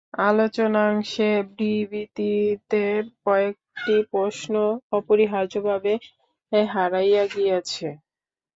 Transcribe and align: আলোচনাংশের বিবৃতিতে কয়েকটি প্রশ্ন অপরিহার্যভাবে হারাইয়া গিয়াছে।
আলোচনাংশের 0.23 1.37
বিবৃতিতে 1.57 2.83
কয়েকটি 3.23 3.95
প্রশ্ন 4.11 4.53
অপরিহার্যভাবে 4.91 5.93
হারাইয়া 6.71 7.23
গিয়াছে। 7.33 7.87